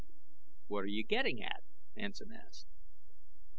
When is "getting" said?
1.03-1.43